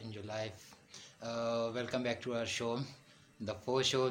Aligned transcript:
in 0.00 0.12
your 0.12 0.24
life. 0.24 0.74
Uh, 1.22 1.70
welcome 1.74 2.02
back 2.02 2.20
to 2.22 2.34
our 2.34 2.46
show, 2.46 2.78
the 3.40 3.54
four 3.64 3.82
show 3.82 4.08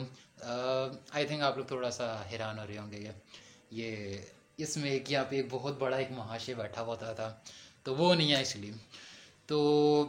I 1.12 1.26
think 1.26 1.42
آپ 1.42 1.58
لوگ 1.58 1.66
تھوڑا 1.66 1.90
سا 1.92 2.06
حیران 2.32 2.60
ہو 2.60 2.66
رہے 2.68 2.78
ہوں 2.78 2.92
گے 2.92 3.00
کہ 3.00 3.12
یہ 3.72 4.18
اس 4.58 4.76
میں 4.78 4.98
کہ 5.00 5.14
یہاں 5.14 5.24
پہ 5.30 5.36
ایک 5.36 5.46
بہت 5.50 5.78
بڑا 5.80 5.98
ایک 5.98 6.12
مہاشے 6.12 6.54
بیٹھا 6.54 6.82
ہوتا 6.82 7.14
تھا 7.14 7.32
تو 7.84 7.96
وہ 7.96 8.14
نہیں 8.16 8.32
ہے 8.32 8.42
اس 8.42 8.56
لیے 8.56 8.72
تو 9.50 9.60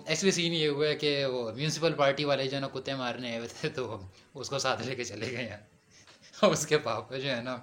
ایکچولی 0.07 0.31
سین 0.31 0.55
یہ 0.55 0.69
ہوا 0.69 0.87
ہے 0.87 0.95
کہ 0.97 1.25
وہ 1.25 1.51
میونسپل 1.53 1.93
پارٹی 1.99 2.25
والے 2.25 2.49
جو 2.49 2.57
ہے 2.57 2.61
نا 2.61 2.69
کتے 2.73 2.95
مارنے 2.95 3.31
آئے 3.31 3.49
تھے 3.61 3.69
تو 3.69 4.01
اس 4.35 4.49
کو 4.51 4.59
ساتھ 4.59 4.83
لے 4.83 4.95
کے 4.95 5.05
چلے 5.05 5.31
گئے 5.33 5.49
ہیں 5.49 6.49
اس 6.51 6.67
کے 6.67 6.79
پاپا 6.79 7.17
جو 7.17 7.29
ہے 7.29 7.41
نا 7.43 7.57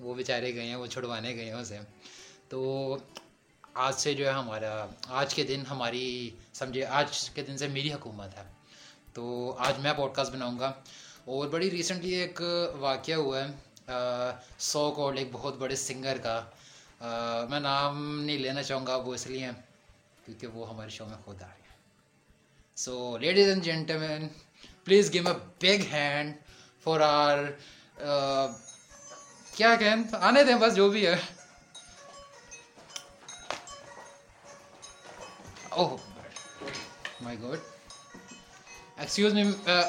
وہ 0.00 0.14
بیچارے 0.14 0.54
گئے 0.54 0.66
ہیں 0.66 0.76
وہ 0.76 0.86
چھڑوانے 0.86 1.34
گئے 1.34 1.44
ہیں 1.44 1.60
اسے 1.60 1.78
تو 2.48 2.96
آج 3.86 3.94
سے 3.94 4.14
جو 4.14 4.26
ہے 4.26 4.32
ہمارا 4.32 4.86
آج 5.08 5.34
کے 5.34 5.42
دن 5.44 5.62
ہماری 5.70 6.30
سمجھے 6.52 6.84
آج 6.84 7.30
کے 7.30 7.42
دن 7.42 7.58
سے 7.58 7.66
میری 7.68 7.92
حکومت 7.92 8.38
ہے۔ 8.38 8.42
تو 9.14 9.22
آج 9.58 9.78
میں 9.78 9.92
پوڈ 9.96 10.14
کاسٹ 10.14 10.32
بناؤں 10.32 10.58
گا۔ 10.58 10.72
اور 11.24 11.48
بڑی 11.48 11.70
ریسنٹلی 11.70 12.14
ایک 12.14 12.42
واقعہ 12.78 13.14
ہوا 13.14 13.38
ہے۔ 13.40 13.46
سو 14.58 14.90
کال 14.90 15.18
ایک 15.18 15.28
بہت 15.32 15.56
بڑے 15.56 15.76
سنگر 15.76 16.16
کا۔ 16.22 16.36
آ, 17.00 17.44
میں 17.44 17.60
نام 17.60 18.20
نہیں 18.20 18.38
لینا 18.38 18.62
چاہوں 18.62 18.86
گا 18.86 18.96
وہ 18.96 19.14
اس 19.14 19.26
لیے 19.26 19.48
کیونکہ 20.24 20.46
وہ 20.46 20.68
ہمارے 20.68 20.90
شو 20.90 21.06
میں 21.06 21.18
خود 21.24 21.42
آ 21.42 21.46
گئے 21.46 21.68
so 22.76 23.18
ladies 23.18 23.48
and 23.48 23.62
gentlemen 23.64 24.28
please 24.84 25.12
give 25.12 25.28
a 25.28 25.34
big 25.60 25.94
hand 25.94 26.34
for 26.84 27.00
are 27.00 27.38
کیا 29.54 29.74
کہیں؟ 29.78 29.96
آنے 30.12 30.44
دیں 30.44 30.54
بس 30.54 30.76
جو 30.76 30.88
بھی 30.88 31.06
ہے۔ 31.06 31.37
اوہ 35.78 35.96
مائی 37.20 37.40
گوڈ 37.40 37.58
ایکسکیوز 38.96 39.34
میں 39.34 39.44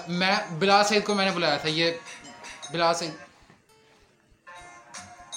میں 0.07 0.35
بلا 0.59 0.83
سعید 0.83 1.05
کو 1.05 1.13
میں 1.15 1.25
نے 1.25 1.31
بلایا 1.31 1.57
تھا 1.57 1.69
یہ 1.69 1.91
بلا 2.71 2.93
سعید۔ 2.93 3.13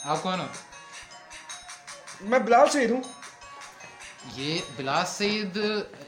آپ 0.05 0.23
کون 0.23 0.41
ہو؟ 0.41 0.47
میں 2.20 2.39
بلا 2.39 2.67
سعید 2.67 2.91
ہوں۔ 2.91 3.00
یہ 4.34 4.58
بلا 4.77 5.05
سعید 5.05 5.58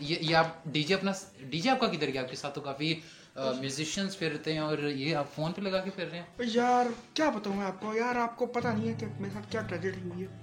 یہ 0.00 0.36
آپ 0.36 0.46
ڈی 0.64 0.82
جے 0.82 0.94
اپنا 0.94 1.12
ڈی 1.40 1.60
جے 1.60 1.70
آپ 1.70 1.80
کا 1.80 1.86
کدھر 1.86 2.08
گیا؟ 2.08 2.22
آپ 2.22 2.30
کے 2.30 2.36
ساتھ 2.36 2.54
تو 2.54 2.60
کافی 2.60 3.00
میوزیشینس 3.36 4.18
پھر 4.18 4.32
رہتے 4.32 4.52
ہیں 4.52 4.60
اور 4.60 4.78
یہ 4.78 5.16
آپ 5.16 5.34
فون 5.34 5.52
پہ 5.52 5.60
لگا 5.60 5.80
کے 5.80 5.90
پھر 5.90 6.08
رہے 6.10 6.18
ہیں۔ 6.18 6.26
یار 6.38 6.86
کیا 7.14 7.30
بتاؤں 7.30 7.56
میں 7.56 7.66
آپ 7.66 7.80
کو؟ 7.80 7.94
یار 7.94 8.16
آپ 8.16 8.36
کو 8.36 8.46
پتہ 8.46 8.68
نہیں 8.68 8.88
ہے 8.88 8.94
کہ 8.94 9.06
میرے 9.06 9.34
ساتھ 9.34 9.52
کیا 9.52 9.60
ٹریجڈی 9.60 10.08
ہوئی 10.08 10.26
ہے۔ 10.26 10.38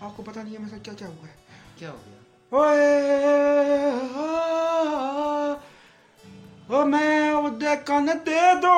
آپ 0.00 0.16
کو 0.16 0.22
پتہ 0.22 0.38
نہیں 0.38 0.54
ہے 0.54 0.58
میرے 0.58 0.70
ساتھ 0.70 0.84
کیا 0.84 0.94
کیا 0.94 1.06
ہوا 1.06 1.28
ہے۔ 1.28 1.34
کیا 1.78 1.90
ہو 1.90 1.98
گیا؟ 2.06 2.25
ਓਏ 2.52 2.86
ਓ 6.70 6.84
ਮੈਂ 6.84 7.32
ਉਹਦੇ 7.32 7.76
ਕੰਨ 7.86 8.18
ਤੇ 8.18 8.40
ਦੋ 8.62 8.74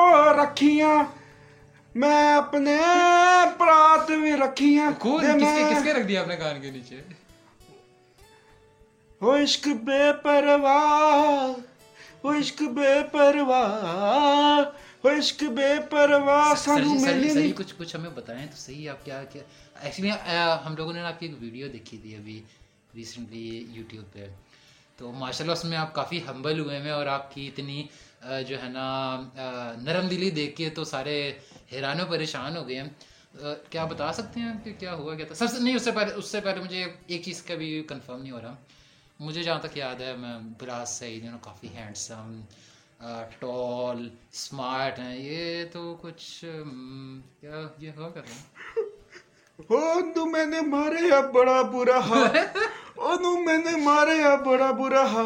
میں 1.95 2.33
اپنے 2.33 2.75
پرات 3.59 4.09
میں 4.19 4.35
رکھی 4.37 4.67
ہیں 4.77 4.89
کس 4.99 5.83
کے 5.83 5.93
رکھ 5.93 6.07
دیا 6.07 6.21
اپنے 6.21 6.35
کان 6.35 6.61
کے 6.61 6.71
نیچے 6.71 7.01
وہ 9.21 9.37
عشق 9.37 9.67
بے 9.83 10.11
پرواہ 10.23 11.53
وہ 12.23 12.33
عشق 12.33 12.61
بے 12.73 12.93
پرواہ 13.11 14.63
وہ 15.03 15.09
عشق 15.09 15.43
بے 15.51 15.73
پرواہ 15.89 16.53
سانو 16.55 16.93
ملی 16.95 17.33
نہیں 17.33 17.51
کچھ 17.57 17.73
کچھ 17.77 17.95
ہمیں 17.95 18.09
بتائیں 18.09 18.45
تو 18.45 18.57
صحیح 18.57 18.89
آپ 18.89 19.05
کیا 19.05 19.23
کیا 19.23 19.43
ایکچولی 19.81 20.11
ہم 20.65 20.75
لوگوں 20.77 20.93
نے 20.93 21.01
آپ 21.01 21.19
کی 21.19 21.25
ایک 21.25 21.35
ویڈیو 21.39 21.67
دیکھی 21.67 21.97
تھی 21.97 22.15
ابھی 22.15 22.41
ریسنٹلی 22.95 23.65
یوٹیوب 23.69 24.13
پہ۔ 24.13 24.25
تو 24.97 25.11
ماشاء 25.11 25.39
اللہ 25.39 25.51
اس 25.51 25.65
میں 25.65 25.77
آپ 25.77 25.93
کافی 25.93 26.19
ہمبل 26.27 26.59
ہوئے 26.59 26.77
ہیں 26.81 26.91
اور 26.91 27.05
آپ 27.05 27.35
کی 27.35 27.47
اتنی 27.47 27.87
جو 28.47 28.63
ہے 28.63 28.69
نا 28.69 28.85
نرم 29.81 30.07
دلی 30.07 30.29
دیکھ 30.29 30.55
کے 30.55 30.69
تو 30.69 30.83
سارے 30.83 31.15
حیران 31.71 32.01
و 32.01 32.05
پریشان 32.05 32.57
ہو 32.57 32.67
گئے 32.67 32.81
ہیں۔ 32.81 32.89
کیا 33.69 33.85
بتا 33.85 34.13
سکتے 34.13 34.39
ہیں 34.39 34.53
کہ 34.63 34.73
کیا 34.79 34.93
ہوا 34.93 35.15
کیا 35.15 35.25
تھا؟ 35.25 35.35
سب 35.35 35.47
سے 35.47 35.59
نہیں 35.59 35.75
اس 35.75 35.83
سے 35.83 35.91
پہلے 35.91 36.13
اس 36.13 36.25
سے 36.25 36.41
پہلے 36.41 36.61
مجھے 36.61 36.85
ایک 37.07 37.23
چیز 37.25 37.41
کا 37.41 37.55
بھی 37.55 37.83
کنفرم 37.89 38.21
نہیں 38.21 38.31
ہو 38.31 38.41
رہا۔ 38.41 38.55
مجھے 39.19 39.43
جہاں 39.43 39.59
تک 39.59 39.77
یاد 39.77 40.01
ہے 40.01 40.15
میں 40.17 40.39
براز 40.59 40.89
سعید 40.89 41.23
ہوں 41.23 41.37
کافی 41.41 41.67
ہینڈسم 41.67 42.41
ٹال 43.39 44.09
اسمارٹ 44.31 44.99
ہیں۔ 44.99 45.17
یہ 45.17 45.65
تو 45.71 45.97
کچھ 46.01 46.45
کیا 47.41 47.61
یہ 47.77 47.91
ہوا 47.97 48.09
کرتے 48.09 48.33
ہیں؟ 48.33 48.43
ہاں، 49.69 50.25
میں 50.25 50.45
نے 50.45 50.61
مارے 50.61 51.11
اب 51.15 51.33
بڑا 51.33 51.61
برا 51.61 51.99
ਉਹਨੂੰ 52.99 53.43
ਮੈਨੇ 53.43 53.75
ਮਾਰਿਆ 53.75 54.35
ਬੜਾ 54.35 54.71
ਬੁਰਾ 54.71 55.07
ਹਾ 55.07 55.23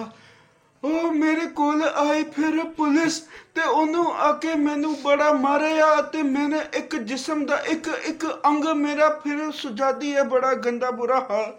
ਉਹ 0.83 1.11
ਮੇਰੇ 1.11 1.45
ਕੋਲ 1.47 1.83
ਆਈ 1.83 2.23
ਫਿਰ 2.23 2.63
ਪੁਲਿਸ 2.69 3.19
ਤੇ 3.55 3.61
ਉਹਨੂੰ 3.61 4.05
ਆ 4.15 4.31
ਕੇ 4.31 4.53
ਮੈਨੂੰ 4.55 4.95
ਬੜਾ 5.03 5.31
ਮਾਰਿਆ 5.33 6.01
ਤੇ 6.01 6.21
ਮੈਨੇ 6.23 6.59
ਇੱਕ 6.77 6.95
ਜਿਸਮ 6.95 7.45
ਦਾ 7.45 7.57
ਇੱਕ 7.67 7.87
ਇੱਕ 8.05 8.25
ਅੰਗ 8.45 8.65
ਮੇਰਾ 8.75 9.09
ਫਿਰ 9.23 9.51
ਸੁਜਾਦੀ 9.51 10.15
ਹੈ 10.15 10.23
ਬੜਾ 10.23 10.53
ਗੰਦਾ 10.53 10.91
ਬੁਰਾ 10.91 11.19
ਹਾਲ 11.29 11.53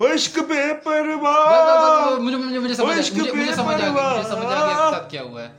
ਉਹ 0.00 0.08
ਇਸ਼ਕ 0.08 0.40
ਬੇਪਰਵਾਹ 0.40 2.16
مجھے 2.18 2.36
مجھے 2.36 2.58
مجھے 2.58 2.74
سمجھ 2.74 2.98
آ- 2.98 3.12
مجھے 3.12 3.32
مجھے 3.32 3.52
سمجھ 3.52 5.50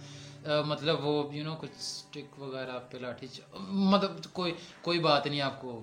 مطلب 0.65 1.05
وہ 1.05 1.13
یو 1.33 1.43
نو 1.43 1.55
کچھ 1.61 1.77
سٹک 1.79 2.39
وغیرہ 2.39 2.79
پہ 2.91 2.97
لاٹھی 2.97 3.27
چ- 3.27 3.61
مطلب 3.91 4.11
کوئی 4.33 4.51
کوئی 4.81 4.99
بات 4.99 5.27
نہیں 5.27 5.41
آپ 5.41 5.61
کو 5.61 5.79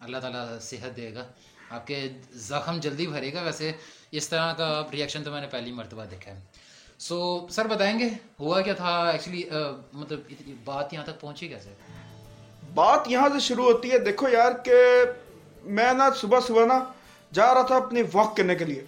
اللہ 0.00 0.16
تعالیٰ 0.16 0.44
صحت 0.60 0.96
دے 0.96 1.14
گا۔ 1.14 1.22
آپ 1.70 1.86
کے 1.86 2.08
زخم 2.32 2.76
جلدی 2.80 3.06
بھرے 3.06 3.32
گا۔ 3.32 3.42
ویسے 3.42 3.72
اس 4.10 4.28
طرح 4.28 4.52
کا 4.52 4.82
ریئیکشن 4.92 5.24
تو 5.24 5.30
میں 5.30 5.40
نے 5.40 5.46
پہلی 5.46 5.72
مرتبہ 5.72 6.04
دیکھا 6.04 6.30
ہے۔ 6.32 6.40
سو 6.98 7.46
سر 7.50 7.66
بتائیں 7.66 7.98
گے 7.98 8.08
ہوا 8.40 8.60
کیا 8.60 8.74
تھا؟ 8.74 9.10
ایکچولی 9.10 9.42
مطلب 9.92 10.20
بات 10.64 10.92
یہاں 10.92 11.04
تک 11.04 11.20
پہنچی 11.20 11.48
کیسے؟ 11.48 11.70
بات 12.74 13.00
یہاں 13.06 13.28
سے 13.28 13.40
شروع 13.40 13.64
ہوتی 13.64 13.90
ہے۔ 13.92 13.98
دیکھو 13.98 14.28
یار 14.28 14.52
کہ 14.64 14.74
میں 15.64 15.92
نا 15.92 16.08
صبح 16.16 16.40
صبح 16.40 16.66
نا 16.66 16.78
جا 17.32 17.54
رہا 17.54 17.62
تھا 17.62 17.76
اپنی 17.76 18.02
واک 18.14 18.36
کرنے 18.36 18.54
کے 18.54 18.64
لیے۔ 18.64 18.84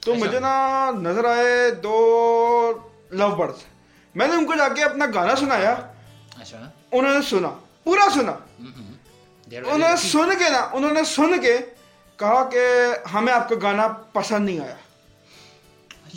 تو 0.00 0.12
اچھا۔ 0.12 0.24
مجھے 0.24 0.40
نا 0.40 0.90
نظر 1.02 1.24
آئے 1.24 1.70
دو 1.70 1.96
لو 3.10 3.28
برڈس 3.28 3.60
میں 4.14 4.26
نے 4.26 4.34
ان 4.34 4.46
کو 4.46 4.54
جا 4.58 4.68
کے 4.68 4.84
اپنا 4.84 5.04
گانا 5.14 5.36
سنایا۔ 5.36 5.74
اچھا۔ 6.40 6.70
انہوں 6.92 7.14
نے 7.14 7.20
سنا 7.30 7.48
پورا 7.84 8.08
سنا۔ 8.14 8.32
انہوں 9.50 9.78
نے 9.78 9.96
سن 9.96 10.30
کے 10.38 10.50
نا 10.50 10.68
انہوں 10.72 10.90
نے 10.90 11.04
سن 11.04 11.40
کے 11.40 11.56
کہا 12.16 12.44
کہ 12.44 12.60
ہمیں 13.14 13.32
آپ 13.32 13.48
کا 13.48 13.54
گانا 13.62 13.88
پسند 13.88 14.46
نہیں 14.46 14.60
آیا۔ 14.60 14.74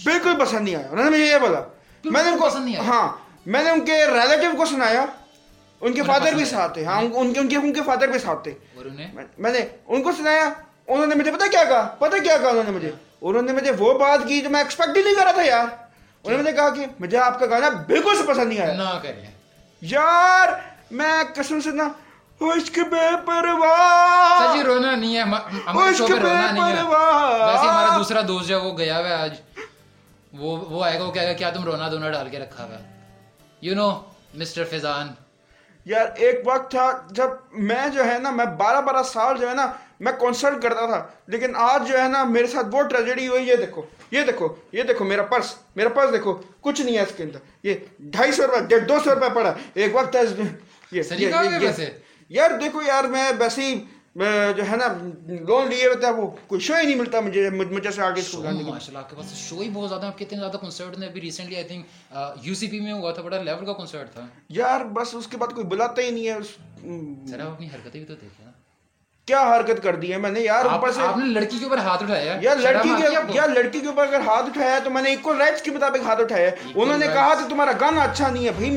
بالکل 0.05 0.33
پسند 0.39 0.61
نہیں 0.61 0.75
آیا۔ 0.75 0.87
انہوں 0.91 1.05
نے 1.05 1.11
مجھے 1.11 1.25
یہ 1.25 1.37
بولا۔ 1.37 1.59
میں 2.03 2.23
نے 2.23 2.29
ان 2.29 2.37
کو 2.37 2.45
پسند 2.45 2.65
نہیں 2.65 2.75
ہاں 2.75 3.17
میں 3.45 3.63
نے 3.63 3.69
ان 3.69 3.85
کے 3.85 4.05
ریلیٹو 4.05 4.57
کو 4.57 4.65
سنایا۔ 4.65 5.05
ان 5.81 5.93
کے 5.93 6.03
فادر 6.03 6.33
بھی 6.33 6.45
ساتھ 6.45 6.73
تھے۔ 6.73 6.85
ہاں 6.85 7.01
ان 7.13 7.33
کے 7.33 7.39
ان 7.39 7.47
کے 7.47 7.55
ان 7.55 7.73
کے 7.73 7.81
فادر 7.85 8.07
بھی 8.07 8.19
ساتھ 8.19 8.43
تھے۔ 8.43 8.51
میں 9.37 9.51
نے 9.51 9.59
ان 9.87 10.03
کو 10.03 10.11
سنایا۔ 10.11 10.49
انہوں 10.87 11.07
نے 11.07 11.15
مجھے 11.15 11.31
پتا 11.31 11.45
کیا 11.51 11.63
کہا؟ 11.63 11.95
پتا 11.99 12.17
کیا 12.17 12.37
کہا 12.37 12.49
انہوں 12.49 12.63
نے 12.63 12.71
مجھے؟ 12.71 12.91
انہوں 13.21 13.41
نے 13.41 13.53
مجھے 13.53 13.71
وہ 13.79 13.99
بات 13.99 14.19
کی 14.27 14.41
جو 14.41 14.49
میں 14.49 14.59
ایکسپیکٹ 14.59 14.97
ہی 14.97 15.03
نہیں 15.03 15.15
کر 15.15 15.23
رہا 15.23 15.31
تھا 15.31 15.41
یار۔ 15.41 15.65
انہوں 16.23 16.31
نے 16.31 16.37
مجھے 16.37 16.51
کہا 16.51 16.69
کہ 16.69 16.85
مجھے 16.99 17.17
آپ 17.17 17.39
کا 17.39 17.45
گانا 17.45 17.69
بالکل 17.69 18.17
سے 18.17 18.23
پسند 18.27 18.49
نہیں 18.49 18.59
آیا۔ 18.59 18.73
یار 19.81 20.47
میں 20.91 21.23
قسم 21.35 21.59
سے 21.59 21.69
نا 21.71 21.87
عشق 22.41 22.77
بے 22.91 23.05
جی 24.53 24.63
رونا 24.63 24.95
نہیں 24.95 25.15
ہے 25.15 25.21
عشق 25.21 26.11
بے 26.11 26.17
ویسے 26.17 27.67
ہمارا 27.67 27.97
دوسرا 27.97 28.21
دوست 28.27 28.47
جو 28.47 28.59
وہ 28.61 28.77
گیا 28.77 28.99
ہوا 28.99 29.07
ہے 29.07 29.13
آج۔ 29.13 29.33
وہ 30.33 30.57
وہ 30.69 30.83
آئے 30.85 30.99
گا 30.99 31.03
وہ 31.05 31.11
کہے 31.11 31.27
گا 31.27 31.33
کیا 31.33 31.49
تم 31.49 31.63
رونا 31.63 32.09
ڈال 32.11 32.29
کے 32.29 32.39
رکھا 32.39 32.63
ہوا 32.63 32.77
یو 33.61 33.75
نو 33.75 33.89
مسٹر 34.39 34.63
فیضان 34.69 35.07
یار 35.85 36.05
ایک 36.15 36.41
وقت 36.45 36.71
تھا 36.71 36.85
جب 37.11 37.29
میں 37.69 37.87
جو 37.93 38.05
ہے 38.05 38.17
نا 38.19 38.31
میں 38.31 38.45
بارہ 38.57 38.81
بارہ 38.81 39.03
سال 39.03 39.37
جو 39.37 39.49
ہے 39.49 39.53
نا 39.55 39.65
میں 39.99 40.11
کنسلٹ 40.19 40.61
کرتا 40.63 40.85
تھا۔ 40.85 40.99
لیکن 41.27 41.55
آج 41.55 41.87
جو 41.87 42.01
ہے 42.01 42.07
نا 42.07 42.23
میرے 42.23 42.47
ساتھ 42.47 42.67
وہ 42.71 42.81
ٹریجڈی 42.81 43.27
ہوئی 43.27 43.47
یہ 43.47 43.55
دیکھو 43.55 43.81
یہ 44.11 44.23
دیکھو 44.23 44.47
یہ 44.71 44.83
دیکھو 44.83 45.05
میرا 45.05 45.23
پرس 45.31 45.53
میرا 45.75 45.89
پرس 45.89 46.11
دیکھو 46.13 46.33
کچھ 46.61 46.81
نہیں 46.81 46.97
ہے 46.97 47.01
اس 47.01 47.11
کے 47.17 47.23
اندر۔ 47.23 47.39
یہ 47.63 47.73
ڈھائی 48.13 48.31
سو 48.31 48.47
روپئے 48.47 48.61
ڈیڑھ 48.67 48.85
دو 48.89 48.99
سو 49.03 49.15
روپئے 49.15 49.29
پڑا۔ 49.35 49.53
ایک 49.73 49.95
وقت 49.95 50.15
جی، 51.17 51.85
یار 52.29 52.51
دیکھو 52.61 52.81
یار 52.81 53.03
میں 53.13 53.31
ویسے 53.39 53.61
ہی 53.61 53.75
جو 54.57 54.63
ہے 54.69 54.75
نا 54.77 54.87
لون 55.47 55.69
لیے 55.69 55.87
ہوتا 55.87 56.07
ہے 56.07 56.13
وہ 56.13 56.27
کوئی 56.47 56.61
شو 56.61 56.73
ہی 56.75 56.85
نہیں 56.85 56.95
ملتا 56.95 57.19
مجھے 57.19 57.49
مجھے 57.49 57.91
سے 57.91 58.01
آگے 58.01 58.21
شو 58.21 58.41
ماشاء 58.41 58.87
اللہ 58.87 59.07
کے 59.09 59.15
پاس 59.15 59.33
شو 59.39 59.59
ہی 59.61 59.69
بہت 59.73 59.89
زیادہ 59.89 60.05
ہے 60.05 60.11
کتنے 60.17 60.39
زیادہ 60.39 60.57
کنسرٹ 60.61 60.97
نے 60.99 61.05
ابھی 61.05 61.21
recently 61.21 61.55
I 61.55 61.67
think 61.67 62.17
U 62.43 62.55
C 62.55 62.67
P 62.67 62.79
میں 62.79 62.93
ہوا 62.93 63.11
تھا 63.11 63.21
بڑا 63.21 63.41
لیول 63.43 63.65
کا 63.65 63.73
کنسرٹ 63.73 64.13
تھا۔ 64.13 64.25
یار 64.49 64.85
بس 64.93 65.15
اس 65.15 65.27
کے 65.27 65.37
بعد 65.37 65.53
کوئی 65.55 65.67
بلاتا 65.67 66.01
ہی 66.01 66.09
نہیں 66.09 66.27
ہے 66.27 66.37
سر 67.29 67.39
اپنی 67.39 67.67
حرکتیں 67.67 67.99
بھی 67.99 68.05
تو 68.07 68.13
دیکھیں۔ 68.13 68.45
نا 68.45 68.51
کیا 69.29 69.41
حرکت 69.47 69.81
کر 69.83 69.95
دی 69.95 70.11
ہے 70.11 70.17
میں 70.17 70.29
نے؟ 70.31 70.39
یار 70.41 70.65
اوپر 70.67 70.91
سے 70.91 71.01
آپ 71.01 71.17
نے 71.17 71.25
لڑکی 71.29 71.57
کے 71.57 71.65
اوپر 71.65 71.77
ہاتھ 71.79 72.03
اٹھایا 72.03 72.35
یا 72.41 72.53
لڑکی 72.55 72.89
کے؟ 72.97 73.07
یا 73.33 73.45
لڑکی 73.47 73.79
کے 73.79 73.87
اوپر 73.87 74.03
اگر 74.03 74.21
ہاتھ 74.27 74.45
اٹھایا 74.45 74.79
تو 74.83 74.89
میں 74.89 75.01
نے 75.01 75.11
اکول 75.13 75.37
رائٹس 75.37 75.61
کے 75.61 75.71
مطابق 75.71 76.05
ہاتھ 76.05 76.21
اٹھایا 76.21 76.49
انہوں 76.75 76.97
نے 76.97 77.07
کہا 77.07 77.33
کہ 77.35 77.49
تمہارا 77.49 77.71
گانا 77.81 78.01
اچھا 78.01 78.29
نہیں 78.29 78.45
ہے۔ 78.45 78.51
بھائی 78.51 78.71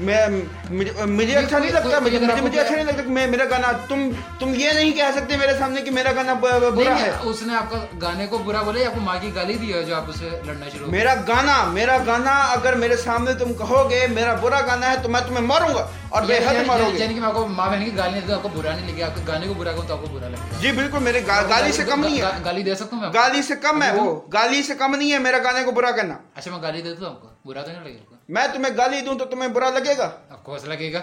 میں 0.00 0.28
مجھے 0.70 0.92
مجھے 1.06 1.34
اچھا 1.36 1.58
نہیں 1.58 1.72
لگتا 1.72 1.98
مجھے 1.98 2.18
مجھے 2.42 2.60
اچھا 2.60 2.74
نہیں 2.74 2.84
لگتا 2.84 3.02
میں 3.08 3.26
میرا 3.26 3.44
گانا 3.50 3.72
تم 3.88 4.08
تم 4.40 4.52
یہ 4.54 4.70
نہیں 4.72 4.90
کہہ 4.92 5.10
سکتے 5.16 5.36
میرے 5.36 5.52
سامنے 5.58 5.82
کہ 5.82 5.90
میرا 5.90 6.12
گانا 6.16 6.34
برا 6.34 6.94
ہے۔ 6.98 7.10
اس 7.22 7.42
نے 7.42 7.54
آپ 7.54 7.70
کا 7.70 7.78
گانے 8.02 8.26
کو 8.26 8.38
برا 8.38 8.62
بولے 8.62 8.80
یا 8.80 8.88
آپ 8.88 8.94
کو 8.94 9.00
ماں 9.00 9.16
کی 9.20 9.34
گالی 9.34 9.54
دی 9.54 9.72
ہے 9.74 9.82
جو 9.82 9.96
آپ 9.96 10.08
اسے 10.08 10.28
لڑنا 10.44 10.68
شروع 10.72 10.90
میرا 10.90 11.14
گانا 11.28 11.62
میرا 11.72 11.96
گانا 12.06 12.34
اگر 12.52 12.74
میرے 12.74 12.96
سامنے 12.96 13.34
تم 13.34 13.52
کہو 13.52 13.88
گے 13.90 14.06
میرا 14.10 14.34
برا 14.34 14.60
گانا 14.66 14.90
ہے 14.90 14.96
تو 15.02 15.08
میں 15.08 15.20
تمہیں 15.28 15.42
ماروں 15.42 15.74
گا۔ 15.74 15.86
اور 16.08 16.22
بے 16.22 16.38
حد 16.38 16.66
مارو 16.66 16.90
گے۔ 16.92 16.98
یعنی 16.98 17.14
کہ 17.14 17.20
میں 17.20 17.28
آپ 17.28 17.34
کو 17.34 17.46
ماں 17.46 17.70
بہن 17.70 17.84
کی 17.84 17.96
گالی 17.96 18.10
نہیں 18.10 18.26
دوں 18.26 18.34
آپ 18.34 18.42
کو 18.42 18.48
برا 18.48 18.76
نہیں 18.76 18.92
لگے 18.92 19.02
آپ 19.02 19.14
کے 19.14 19.20
گانے 19.26 19.46
کو 19.46 19.54
برا 19.54 19.72
کہوں 19.72 19.88
تو 19.88 19.94
آپ 19.94 20.00
کو 20.00 20.18
برا 20.18 20.28
لگے۔ 20.28 20.56
جی 20.60 20.72
بالکل 20.72 20.98
میرے 20.98 21.26
گا- 21.26 21.48
گالی 21.48 21.72
سے 21.72 21.84
کم 21.84 22.00
نہیں 22.00 22.16
ہے۔ 22.16 22.22
گا- 22.22 22.44
گالی 22.44 22.62
دے 22.62 22.74
سکتا 22.74 22.96
ہوں 22.96 23.00
میں؟ 23.00 23.10
گالی 23.14 23.42
سے 23.42 23.54
کم 23.56 23.82
ہے 23.82 23.92
وہ۔ 23.92 24.20
گالی 24.32 24.62
سے 24.62 24.74
کم 24.74 24.94
نہیں 24.94 25.12
ہے 25.12 25.18
میرا 25.18 25.38
گانے 25.38 25.64
کو 25.64 25.70
برا 25.70 25.90
کرنا۔ 25.90 26.14
اچھا 26.34 26.50
میں 26.50 26.62
گالی 26.62 26.82
دے 26.82 26.94
دوں 26.94 27.06
آپ 27.06 27.20
کو۔ 27.20 27.28
برا 27.44 27.62
تو 27.62 27.72
نہیں 27.72 27.84
لگے 27.84 27.98
گا 28.10 28.16
میں 28.28 28.46
تمہیں 28.54 28.76
گالی 28.76 29.00
دوں 29.00 29.18
تو 29.18 29.24
تمہیں 29.24 29.48
برا 29.48 29.70
لگے 29.70 29.98
گا۔ 29.98 30.10
آپ 30.30 30.44
کو 30.44 30.56
لگے 30.64 30.92
گا۔ 30.92 31.00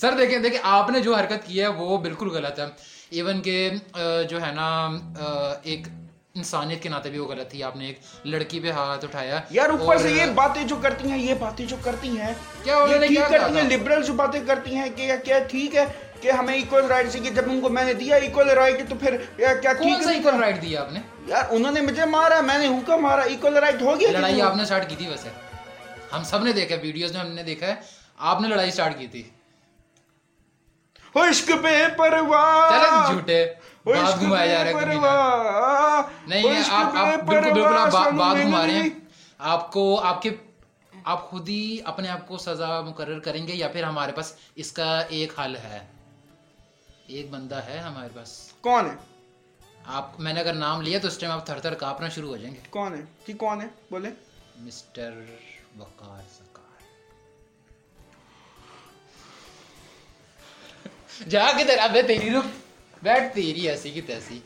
سر 0.00 0.12
دیکھیں 0.18 0.38
دیکھیں 0.38 0.60
آپ 0.62 0.90
نے 0.90 1.00
جو 1.00 1.14
حرکت 1.14 1.46
کی 1.46 1.60
ہے 1.60 1.66
وہ 1.66 1.98
بالکل 1.98 2.28
غلط 2.30 2.58
ہے۔ 2.58 2.64
ایون 3.10 3.42
کہ 3.42 3.70
جو 4.30 4.42
ہے 4.42 4.52
نا 4.52 4.88
ایک 5.62 5.80
انسانیت 6.36 6.82
کے 6.82 6.88
ناطے 6.88 7.10
بھی 7.10 7.18
وہ 7.18 7.28
غلط 7.28 7.50
تھی۔ 7.50 7.62
آپ 7.62 7.76
نے 7.76 7.86
ایک 7.86 7.98
لڑکی 8.24 8.60
پہ 8.60 8.70
ہاتھ 8.70 9.04
اٹھایا 9.04 9.40
یار 9.50 9.68
اوپر 9.68 9.98
سے 9.98 10.10
یہ 10.10 10.26
باتیں 10.26 10.64
جو 10.64 10.76
کرتی 10.82 11.10
ہیں 11.10 11.18
یہ 11.18 11.34
باتیں 11.34 11.66
جو 11.66 11.76
کرتی 11.82 12.08
ہیں 12.08 12.32
کیا 12.62 12.86
کیا 13.08 13.28
کرتی 13.28 13.56
ہیں؟ 13.56 13.70
لبرل 13.70 14.02
جو 14.02 14.12
باتیں 14.12 14.40
کرتی 14.46 14.74
ہیں 14.74 14.88
کہ 14.96 15.12
کیا 15.24 15.38
ٹھیک 15.38 15.76
ہے 15.76 15.84
کہ 16.20 16.30
ہمیں 16.30 16.54
ایکول 16.54 16.86
رائٹ 16.86 17.12
سے 17.12 17.18
کہ 17.18 17.30
جب 17.30 17.42
ان 17.46 17.60
کو 17.60 17.68
میں 17.68 17.84
نے 17.84 17.92
دیا 17.92 18.16
ایکول 18.16 18.50
رائٹ 18.50 18.88
تو 18.88 18.94
پھر 18.94 19.16
یا 19.38 19.54
کیا 19.54 19.72
کون 19.72 20.02
سا 20.02 20.10
ایکول 20.10 20.34
رائٹ 20.34 20.62
دیا 20.62 20.80
آپ 20.80 20.92
نے؟ 20.92 21.00
یار 21.26 21.42
انہوں 21.50 21.72
نے 21.72 21.80
مجھے 21.80 22.04
مارا 22.04 22.40
میں 22.40 22.58
نے 22.58 22.66
ہوکا 22.66 22.96
مارا 22.96 23.22
ایکول 23.22 23.56
رائٹ 23.56 23.82
ہو 23.82 24.00
گیا 24.00 24.10
لڑائی 24.12 24.42
آپ 24.42 24.56
نے 24.56 24.64
سٹارٹ 24.64 24.90
کی 24.90 24.96
تھی 24.96 25.08
ویسے۔ 25.08 25.28
ہم 26.12 26.22
سب 26.22 26.44
نے 26.44 26.52
دیکھا 26.52 26.76
ویڈیوز 26.82 27.12
میں 27.12 27.20
ہم 27.20 27.26
نے 27.26 27.42
دیکھا 27.42 27.66
ہے۔ 27.66 27.74
آپ 28.18 28.40
نے 28.40 28.48
لڑائی 28.48 28.70
سٹارٹ 28.70 28.98
کی 28.98 29.06
تھی۔ 29.06 29.22
عشق 31.14 31.50
پہ 31.62 31.86
پرواہ 31.96 32.70
چلے 32.70 33.12
جھوٹے۔ 33.12 33.46
بات 33.86 34.20
گھمایا 34.20 34.46
جا 34.46 34.64
رہا 34.64 34.70
ہے 34.70 36.26
نہیں 36.26 36.62
آپ 36.70 36.92
بالکل 37.26 37.52
بالکل 37.52 37.78
آپ 37.78 37.92
بات 37.92 38.12
گھما 38.12 38.66
رہے 38.66 38.72
ہیں۔ 38.72 38.88
آپ 39.38 39.72
کو 39.72 40.00
آپ 40.00 40.22
کے 40.22 40.30
آپ 41.04 41.30
خود 41.30 41.48
ہی 41.48 41.78
اپنے 41.84 42.08
آپ 42.08 42.28
کو 42.28 42.38
سزا 42.38 42.80
مقرر 42.80 43.18
کریں 43.18 43.46
گے 43.48 43.52
یا 43.54 43.68
پھر 43.68 43.82
ہمارے 43.82 44.12
پاس 44.12 44.34
اس 44.54 44.72
کا 44.72 45.00
ایک 45.00 45.40
حل 45.40 45.56
ہے؟ 45.56 45.86
ایک 47.06 47.30
بندہ 47.30 47.60
ہے 47.66 47.78
ہمارے 47.78 48.08
پاس۔ 48.14 48.52
کون 48.60 48.86
ہے؟ 48.86 48.96
آپ 49.84 50.20
میں 50.20 50.32
نے 50.32 50.40
اگر 50.40 50.54
نام 50.54 50.80
لیا 50.82 50.98
تو 50.98 51.08
اس 51.08 51.18
ٹائم 51.18 51.32
آپ 51.32 51.46
تھر 51.46 51.60
تھر 51.60 51.74
کاپنا 51.74 52.08
شروع 52.08 52.28
ہو 52.28 52.36
جائیں 52.36 52.54
گے۔ 52.54 52.60
کون 52.70 52.94
ہے؟ 52.94 53.04
جی 53.26 53.32
کون 53.32 53.60
ہے؟ 53.60 53.66
بولے 53.90 54.10
مسٹر 54.56 55.12
وقار 55.78 56.22
سکار 56.34 56.54
جا 61.28 61.44
کے 61.56 61.72
ابے 61.74 62.02
تیری 62.02 62.30
رک 62.30 62.65
بیٹھ 63.06 63.34
تیری 63.34 63.68
ایسی 63.68 63.90
کی 63.90 64.00
تیسی۔ 64.00 64.38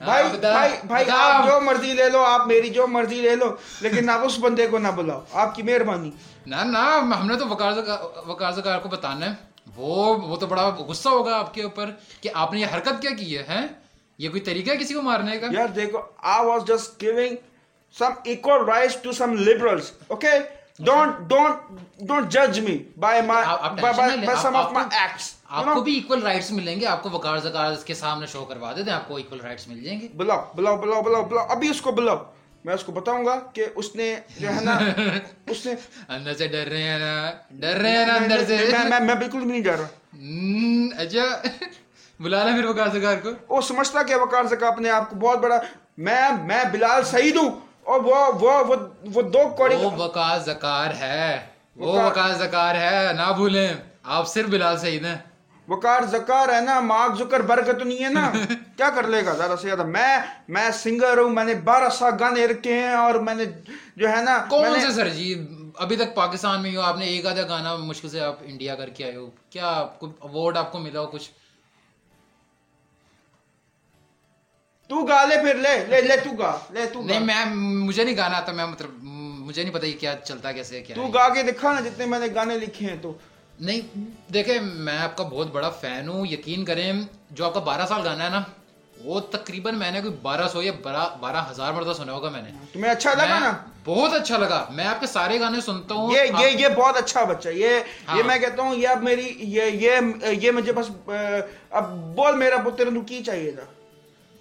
ہاں، 0.00 0.04
بھائی 0.04 0.28
بھائی 0.28 0.72
بھائی۔ 0.84 1.04
آپ 1.10 1.44
جو 1.46 1.60
مرضی 1.60 1.92
لے 1.92 2.08
لو 2.08 2.24
آپ 2.24 2.46
میری 2.46 2.68
جو 2.68 2.86
مرضی 2.86 3.14
لے 3.14 3.36
لو 3.36 3.54
لیکن 3.80 4.10
آپ 4.10 4.20
اس 4.24 4.38
بندے 4.38 4.66
کو 4.66 4.78
نہ 4.78 4.88
بلاؤ۔ 4.88 5.20
آپ 5.32 5.54
کی 5.54 5.62
مہربانی۔ 5.62 6.10
نہ 6.46 6.56
نہ 6.56 6.78
ہم 7.14 7.26
نے 7.26 7.36
تو 7.36 7.48
وقار 7.48 7.72
زکا- 7.72 8.24
وقار 8.26 8.52
زکار 8.52 8.78
کو 8.78 8.88
بتانا 8.88 9.26
ہے۔ 9.26 9.30
وہ 9.76 10.14
وہ 10.16 10.36
تو 10.36 10.46
بڑا 10.46 10.68
غصہ 10.68 11.08
ہوگا 11.08 11.38
آپ 11.38 11.54
کے 11.54 11.62
اوپر 11.62 11.90
کہ 12.20 12.30
آپ 12.34 12.52
نے 12.52 12.60
یہ 12.60 12.66
حرکت 12.74 13.02
کیا 13.02 13.10
کی 13.10 13.38
ہے 13.38 13.66
یہ 14.18 14.28
کوئی 14.28 14.40
طریقہ 14.40 14.70
ہے 14.70 14.76
کسی 14.76 14.94
کو 14.94 15.02
مارنے 15.02 15.38
کا؟ 15.38 15.46
یار 15.50 15.68
دیکھو 15.68 15.98
I 16.18 16.46
was 16.46 16.62
just 16.68 17.02
giving 17.02 17.34
some 17.98 18.30
equal 18.30 18.64
rights 18.64 19.02
to 19.02 19.12
some 19.12 19.30
liberals 19.30 19.84
okay 20.08 20.59
آپ- 25.50 25.64
کو- 25.74 25.84
بھی 25.84 26.00
ملیں 26.50 26.80
گے. 26.80 26.86
آپ 26.86 27.02
کو 27.02 27.10
وقار 27.10 27.38
زکار 27.38 27.72
کے 27.84 27.94
سامنے 27.94 28.26
شو 28.26 28.44
کروا 28.44 28.72
دیتے 28.76 28.90
ہیں 28.90 28.96
آپ 28.96 29.08
کو 29.08 29.14
مل 29.68 29.84
جائیں 29.84 30.00
گے. 30.00 30.08
بلاؤ 30.14 30.44
بلاؤ 30.54 30.76
بلاؤ 30.76 31.02
بلاؤ 31.02 31.22
بلاؤ 31.22 31.46
ابھی 31.48 31.68
اس 31.68 31.80
کو 31.80 31.92
بلاؤ. 31.92 32.16
میں 32.64 32.74
اس 32.74 32.84
کو 32.84 32.92
بتاؤں 32.92 33.26
گا 33.26 33.40
کہ 33.52 33.66
اس 33.74 33.96
نے 33.96 34.16
جو 34.38 34.48
ہے 34.48 34.60
نا 34.60 34.78
اس 35.46 35.66
نے 35.66 35.74
اندر 36.08 36.34
سے 36.34 36.48
ڈر 36.48 36.66
رہے 36.68 36.82
ہیں 36.82 36.98
نا 36.98 37.30
ڈر 37.50 37.72
رہے 37.72 37.90
ہیں 37.90 38.06
نا 38.06 38.14
اندر 38.14 38.44
سے. 38.46 38.56
میں 38.88 39.00
میں 39.00 39.14
بالکل 39.14 39.38
بھی 39.38 39.46
نہیں 39.46 39.60
جا 39.60 39.72
رہا۔ 39.72 39.86
اچھا 40.98 41.48
بلا 42.20 42.44
لا 42.44 42.50
پھر 42.56 42.64
وقار 42.64 42.86
زکار 42.88 43.16
کو. 43.16 43.28
وہ 43.48 43.60
سمجھتا 43.60 44.02
کہ 44.02 44.14
وقار 44.14 44.44
زکا 44.44 44.68
اپنے 44.68 44.90
آپ 44.90 45.10
کو 45.10 45.16
بہت 45.16 45.38
بڑا 45.38 45.60
میں 45.98 46.22
میں 46.42 46.64
بلال 46.72 47.04
سعید 47.04 47.36
ہوں۔ 47.36 47.69
اور 47.84 48.00
وہ 48.00 48.14
وہ 48.40 48.64
وہ 48.68 48.76
وہ 49.14 49.22
دو 49.22 49.48
کوڑی 49.48 49.76
وہ 49.76 49.90
وقار 49.96 50.38
زکار 50.38 50.90
ہے۔ 51.00 51.46
وہ 51.76 52.10
زکار 52.38 52.74
ہے 52.74 53.12
نہ 53.12 53.32
بھولیں۔ 53.32 53.74
آپ 54.04 54.28
صرف 54.28 54.48
بلال 54.48 54.78
سعید 54.78 55.04
ہیں۔ 55.04 55.18
وقار 55.68 56.02
زکار 56.02 56.48
ہے 56.48 56.60
نا 56.60 56.80
مارک 56.80 57.18
زکر 57.18 57.40
برکت 57.40 57.78
تو 57.78 57.84
نہیں 57.84 58.04
ہے 58.04 58.08
نا۔ 58.08 58.30
کیا 58.76 58.90
کر 58.90 59.06
لے 59.06 59.24
گا؟ 59.26 59.32
زیادہ 59.32 59.54
سے 59.60 59.66
زیادہ 59.66 59.84
میں 59.84 60.18
میں 60.48 60.70
سنگر 60.70 61.18
ہوں 61.18 61.30
میں 61.30 61.44
نے 61.44 61.54
بارہ 61.54 61.88
سا 61.88 62.10
گانے 62.20 62.46
رکھے 62.46 62.74
ہیں 62.74 62.94
اور 62.94 63.14
میں 63.14 63.34
نے 63.34 63.44
جو 63.96 64.08
ہے 64.08 64.22
نا 64.22 64.46
کون 64.50 64.80
سے 64.80 64.92
سر 64.92 65.08
جی؟ 65.08 65.46
ابھی 65.78 65.96
تک 65.96 66.14
پاکستان 66.14 66.62
میں 66.62 66.70
ہی 66.70 66.76
ہو 66.76 66.80
آپ 66.80 66.98
نے 66.98 67.04
ایک 67.04 67.26
آدھا 67.26 67.42
گانا 67.42 67.76
مشکل 67.76 68.08
سے 68.08 68.20
آپ 68.20 68.36
انڈیا 68.42 68.74
کر 68.74 68.88
کے 68.88 69.04
آئے 69.04 69.16
ہو۔ 69.16 69.30
کیا 69.50 69.66
آپ 69.66 70.00
کو 70.00 70.06
اوارڈ 70.18 70.56
آپ 70.56 70.72
کو 70.72 70.78
ملا 70.78 71.00
ہو 71.00 71.06
کچھ؟ 71.06 71.30
تو 74.90 75.02
گا 75.04 75.24
لے 75.24 75.36
پھر 75.36 75.54
لے 75.54 75.76
لے 75.88 76.00
لے 76.00 76.16
تو 76.16 76.30
گا 76.30 76.58
لے 76.70 76.86
تو 76.86 77.02
نہیں 77.02 77.20
میں 77.20 77.44
مجھے 77.54 78.04
نہیں 78.04 78.16
گانا 78.16 78.36
آتا 78.36 78.52
میں 78.52 78.66
مطلب 78.66 78.90
مجھے 79.40 79.62
نہیں 79.62 79.74
پتا 79.74 79.86
یہ 79.86 79.98
کیا 80.00 80.14
چلتا 80.24 80.52
کیسے 80.52 80.80
کیا 80.80 80.96
تو۔ 80.96 81.06
گا 81.06 81.28
کے 81.28 81.42
دکھا 81.42 81.72
نا 81.72 81.80
جتنے 81.80 82.06
میں 82.06 82.18
نے 82.18 82.26
گانے 82.34 82.58
لکھے 82.58 82.86
ہیں 82.86 82.96
تو۔ 83.02 83.12
نہیں 83.60 83.80
دیکھیں 84.32 84.58
میں 84.60 84.98
آپ 84.98 85.16
کا 85.16 85.24
بہت 85.24 85.50
بڑا 85.52 85.70
فین 85.70 86.08
ہوں 86.08 86.26
یقین 86.26 86.64
کریں 86.64 86.92
جو 87.30 87.44
آپ 87.44 87.54
کا 87.54 87.60
بارہ 87.60 87.86
سال 87.86 88.00
گانا 88.04 88.24
ہے 88.24 88.30
نا 88.30 88.42
وہ 88.96 89.20
تقریباً 89.20 89.74
میں 89.74 89.90
نے 89.90 90.00
کوئی 90.00 90.14
بارہ 90.22 90.48
سو 90.48 90.62
یا 90.62 90.72
بارہ 91.20 91.44
ہزار 91.50 91.72
مرتبہ 91.72 91.92
سنا 91.92 92.12
ہوگا 92.12 92.30
میں 92.30 92.42
نے۔ 92.42 92.50
تمہیں 92.72 92.90
اچھا 92.92 93.14
لگا 93.14 93.38
نا؟ 93.38 93.52
بہت 93.84 94.14
اچھا 94.14 94.36
لگا۔ 94.36 94.64
میں 94.70 94.84
آپ 94.84 95.00
کے 95.00 95.06
سارے 95.06 95.40
گانے 95.40 95.60
سنتا 95.60 95.94
ہوں۔ 95.94 96.12
یہ 96.12 96.20
یہ 96.38 96.46
یہ 96.58 96.68
بہت 96.76 96.96
اچھا 96.96 97.24
بچہ 97.24 97.48
یہ 97.48 97.68
یہ 97.68 97.80
ہاں۔ 98.08 98.22
میں 98.26 98.38
کہتا 98.38 98.62
ہوں 98.62 98.74
یہ 98.74 98.88
اب 98.88 99.02
میری 99.02 99.34
یہ 99.38 99.90
یہ 100.40 100.50
مجھے 100.50 100.72
بس 100.72 100.90
اب 101.70 101.90
بول 102.16 102.36
میرا 102.36 102.56
پتر 102.56 102.88
کی 103.08 103.22
چاہیے 103.24 103.50
تھا؟ 103.50 103.62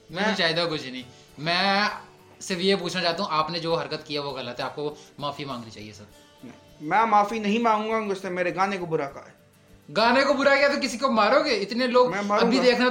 میں 0.09 0.35
چاہتا 0.37 0.65
کچھ 0.65 0.87
نہیں 0.87 1.03
میں 1.37 1.87
صرف 2.39 2.57
یہ 2.59 2.75
پوچھنا 2.75 3.01
چاہتا 3.01 3.23
ہوں 3.23 3.29
آپ 3.31 3.49
نے 3.49 3.59
جو 3.59 3.75
حرکت 3.75 4.05
کیا 4.07 4.21
وہ 4.21 4.31
غلط 4.31 4.59
ہے 4.59 4.65
آپ 4.65 4.75
کو 4.75 4.93
معافی 5.17 5.45
مانگنی 5.45 5.71
چاہیے 5.71 5.93
سر 5.93 6.47
میں 6.81 7.05
معافی 7.05 7.39
نہیں 7.39 7.59
مانگوں 7.59 7.91
گا 7.91 8.11
اس 8.11 8.23
نے 8.23 8.29
میرے 8.29 8.55
گانے 8.55 8.77
کو 8.77 8.85
برا 8.85 9.09
کہا 9.09 9.25
ہے 9.25 9.37
گانے 9.89 10.23
کو 10.23 10.33
برا 10.33 10.55
کیا 10.55 10.67
تو 10.67 10.81
کسی 10.81 10.97
کو 10.97 11.11
مارو 11.11 11.43
گے 11.43 11.55
اتنے 11.55 11.87
لوگ 11.87 12.09
ابھی۔ 12.31 12.59
دیکھنا 12.59 12.89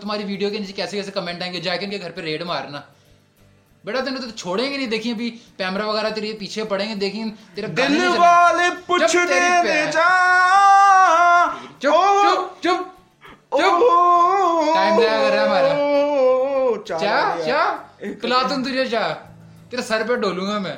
تمہاری 0.00 0.24
ویڈیو 0.24 0.50
کے 0.50 0.58
نیچے 0.58 0.72
کیسے 0.72 0.96
کیسے 0.96 1.10
کمنٹ 1.10 1.42
آئیں 1.42 1.52
گے 1.52 1.60
جاکن 1.60 1.90
کے 1.90 1.98
گھر 2.00 2.10
پہ 2.10 2.20
ریڈ 2.20 2.42
مارنا 2.42 2.80
بیٹا 3.84 4.00
تینے 4.00 4.20
تو 4.20 4.30
چھوڑیں 4.30 4.70
گے 4.70 4.76
نہیں 4.76 4.86
دیکھیں 4.86 5.12
ابھی 5.12 5.30
پیمرا 5.56 5.86
وغیرہ 5.86 6.10
تیرے 6.10 6.32
پیچھے 6.32 6.64
پڑیں 6.64 6.88
گے 6.88 6.94
دیکھیں 6.94 7.24
تیرا 7.54 7.66
دل۔ 7.76 8.08
والے 8.18 8.68
پوچھنے 8.86 9.24
دے۔ 9.62 9.84
جا 9.92 10.08
چپ 11.80 11.82
چپ 11.82 12.62
چپ 12.62 12.82
چپ 13.52 13.82
ٹائم 14.74 15.00
ضائع 15.00 15.18
کر 15.18 15.34
رہا 15.34 15.44
ہمارا۔ 15.44 15.85
تجھے 18.64 18.86
چاہ 18.86 19.14
تیرے 19.70 19.82
سر 19.82 20.02
پہ 20.08 20.14
ڈولوں 20.14 20.46
گا 20.46 20.58
میں 20.58 20.76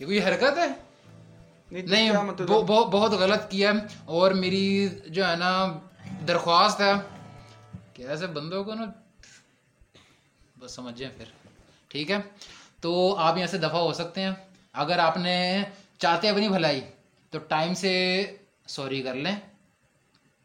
یہ 0.00 0.06
کوئی 0.06 0.22
حرکت 0.24 0.58
ہے 0.58 0.68
نہیں 1.70 2.12
بہت 2.46 3.12
غلط 3.12 3.50
کیا 3.50 3.72
اور 4.04 4.30
میری 4.30 4.88
جو 5.06 5.28
ہے 5.28 5.36
نا 5.36 5.52
درخواست 6.28 6.80
ہے 6.80 6.92
کہ 7.94 8.02
ایسے 8.02 8.26
بندوں 8.26 8.64
کو 8.64 8.74
نا 8.74 8.84
بس 10.56 10.74
سمجھیں 10.74 11.08
پھر 11.16 11.24
ٹھیک 11.88 12.10
ہے 12.10 12.18
تو 12.80 12.92
آپ 13.18 13.36
یہاں 13.36 13.46
سے 13.46 13.58
دفع 13.58 13.78
ہو 13.78 13.92
سکتے 13.92 14.20
ہیں 14.20 14.32
اگر 14.74 14.98
آپ 14.98 15.16
نے 15.16 15.62
چاہتے 15.98 16.28
اپنی 16.28 16.48
بھلائی 16.48 16.80
تو 17.32 17.38
ٹائم 17.38 17.74
سے 17.74 17.92
سوری 18.66 19.02
کر 19.02 19.14
لیں 19.14 19.34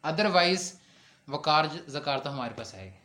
ادر 0.04 0.26
وائز 0.26 0.72
وقار 1.28 1.64
زکار 1.86 2.18
تو 2.18 2.32
ہمارے 2.32 2.54
پاس 2.56 2.74
آئے 2.74 2.84
گی 2.84 3.01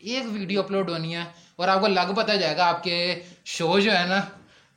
ایک 0.00 0.24
ویڈیو 0.32 0.60
اپلوڈ 0.60 0.90
ہونی 0.90 1.14
ہے 1.16 1.24
اور 1.56 1.68
آپ 1.68 1.80
کو 1.80 1.86
لگ 1.86 2.12
پتہ 2.16 2.32
جائے 2.32 2.56
گا 2.56 2.66
آپ 2.66 2.82
کے 2.82 2.98
شو 3.44 3.78
جو 3.78 3.92
ہے 3.92 4.04
نا 4.06 4.20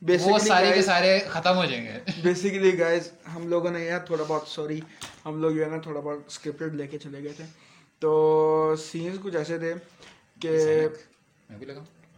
وہ 0.02 0.38
سارے 0.40 0.72
کے 0.74 0.82
سارے 0.82 1.20
ختم 1.30 1.58
ہو 1.58 1.66
جائیں 1.66 1.84
گے۔ 1.86 1.98
بیسیکلی 2.24 2.80
گائز 2.80 3.12
ہم 3.36 3.48
لوگوں 3.48 3.72
نے 3.72 3.84
یار 3.86 4.00
تھوڑا 4.00 4.24
بہت 4.28 4.48
سوری 4.48 4.80
ہم 5.26 5.42
لوگ 5.42 5.52
جو 5.52 5.66
ہے 5.66 5.70
نا 5.70 5.78
تھوڑا 5.78 6.00
بہت 6.00 6.20
اسکرپٹڈ 6.28 6.76
لے 6.76 6.88
کے 6.88 6.98
چلے 6.98 7.24
گئے 7.24 7.34
تھے۔ 7.38 7.46
تو 8.00 8.76
سینس 8.80 9.18
کچھ 9.24 9.36
ایسے 9.36 9.58
تھے 9.58 9.74
کہ 10.40 10.88